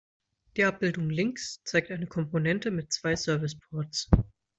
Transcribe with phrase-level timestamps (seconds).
[0.57, 4.09] Die Abbildung links zeigt eine Komponente mit zwei "Service-Ports".